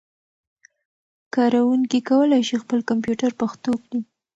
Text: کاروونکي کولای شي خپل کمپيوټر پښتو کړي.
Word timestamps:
کاروونکي 1.35 1.99
کولای 2.09 2.41
شي 2.49 2.55
خپل 2.63 2.79
کمپيوټر 2.89 3.31
پښتو 3.41 3.71
کړي. 3.83 3.99